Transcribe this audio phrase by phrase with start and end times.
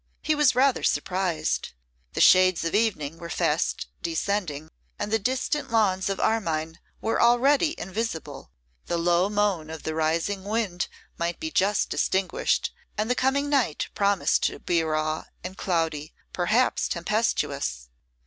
[0.23, 1.73] He was rather surprised.
[2.13, 7.79] The shades of evening were fast descending, and the distant lawns of Armine were already
[7.79, 8.49] invisible;
[8.87, 10.87] the low moan of the rising wind
[11.19, 16.87] might be just distinguished; and the coming night promised to be raw and cloudy, perhaps
[16.87, 17.87] tempestuous.